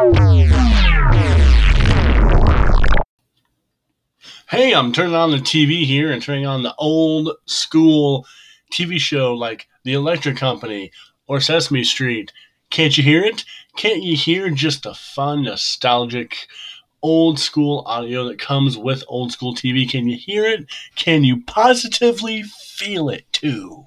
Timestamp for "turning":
4.94-5.14, 6.22-6.46